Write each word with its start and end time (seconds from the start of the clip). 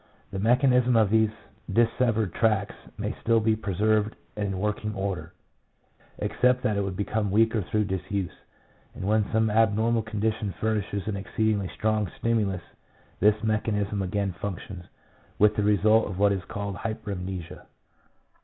The 0.31 0.39
mechanism 0.39 0.95
of 0.97 1.11
these 1.11 1.29
dissevered 1.71 2.33
tracts 2.33 2.73
may 2.97 3.15
still 3.21 3.39
be 3.39 3.55
preserved 3.55 4.15
and 4.35 4.47
in 4.47 4.59
working 4.59 4.95
order, 4.95 5.31
except 6.17 6.63
that 6.63 6.75
it 6.75 6.81
would 6.81 6.97
become 6.97 7.29
weaker 7.29 7.61
through 7.61 7.83
disuse; 7.83 8.31
and 8.95 9.05
when 9.05 9.31
some 9.31 9.51
abnormal 9.51 10.01
condition 10.01 10.53
furnishes 10.59 11.07
an 11.07 11.17
exceedingly 11.17 11.67
strong 11.67 12.09
stimulus 12.17 12.63
this 13.19 13.43
mechanism 13.43 14.01
again 14.01 14.31
functions, 14.41 14.85
with 15.37 15.55
the 15.55 15.61
result 15.61 16.07
of 16.07 16.17
what 16.17 16.31
is 16.31 16.43
called 16.45 16.77
hypermnesia. 16.77 17.67